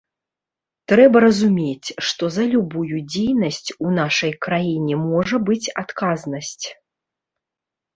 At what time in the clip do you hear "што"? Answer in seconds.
2.07-2.23